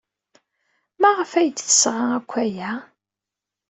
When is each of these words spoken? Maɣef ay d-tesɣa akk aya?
Maɣef 1.01 1.31
ay 1.33 1.49
d-tesɣa 1.49 2.05
akk 2.17 2.31
aya? 2.43 2.71